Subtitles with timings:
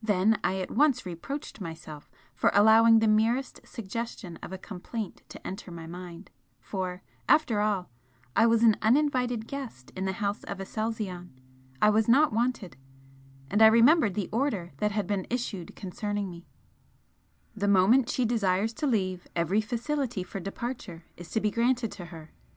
[0.00, 5.44] Then I at once reproached myself for allowing the merest suggestion of a complaint to
[5.44, 7.90] enter my mind, for, after all,
[8.36, 11.30] I was an uninvited guest in the House of Aselzion
[11.82, 12.76] I was not wanted
[13.50, 16.46] and I remembered the order that had been issued concerning me:
[17.56, 22.04] 'The moment she desires to leave, every facility for departure is to be granted to
[22.04, 22.30] her.'